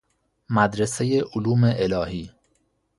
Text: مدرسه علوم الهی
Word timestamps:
مدرسه 0.49 1.21
علوم 1.35 1.63
الهی 1.65 2.31